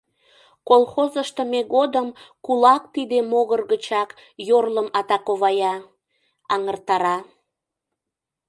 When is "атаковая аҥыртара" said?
4.99-7.17